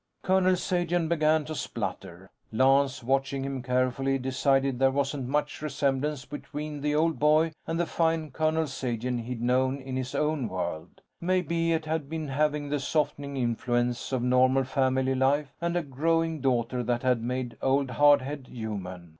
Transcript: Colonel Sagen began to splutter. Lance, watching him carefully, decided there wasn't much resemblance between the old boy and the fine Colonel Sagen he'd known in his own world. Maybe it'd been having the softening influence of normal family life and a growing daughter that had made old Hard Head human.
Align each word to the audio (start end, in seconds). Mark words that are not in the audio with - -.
Colonel 0.23 0.55
Sagen 0.55 1.07
began 1.07 1.45
to 1.45 1.53
splutter. 1.53 2.31
Lance, 2.51 3.03
watching 3.03 3.45
him 3.45 3.61
carefully, 3.61 4.17
decided 4.17 4.79
there 4.79 4.89
wasn't 4.89 5.27
much 5.27 5.61
resemblance 5.61 6.25
between 6.25 6.81
the 6.81 6.95
old 6.95 7.19
boy 7.19 7.51
and 7.67 7.79
the 7.79 7.85
fine 7.85 8.31
Colonel 8.31 8.65
Sagen 8.65 9.19
he'd 9.19 9.43
known 9.43 9.79
in 9.79 9.95
his 9.95 10.15
own 10.15 10.47
world. 10.49 11.01
Maybe 11.19 11.71
it'd 11.71 12.09
been 12.09 12.29
having 12.29 12.69
the 12.69 12.79
softening 12.79 13.37
influence 13.37 14.11
of 14.11 14.23
normal 14.23 14.63
family 14.63 15.13
life 15.13 15.53
and 15.61 15.77
a 15.77 15.83
growing 15.83 16.39
daughter 16.41 16.81
that 16.81 17.03
had 17.03 17.21
made 17.21 17.55
old 17.61 17.91
Hard 17.91 18.23
Head 18.23 18.47
human. 18.47 19.09